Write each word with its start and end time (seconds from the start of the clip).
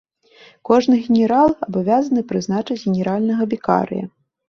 Кожны 0.69 0.95
генерал 1.09 1.47
абавязаны 1.69 2.21
прызначыць 2.33 2.81
генеральнага 2.89 3.43
вікарыя. 3.57 4.15